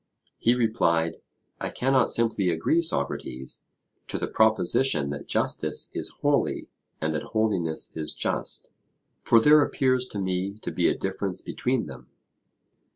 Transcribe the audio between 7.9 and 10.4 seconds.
is just, for there appears to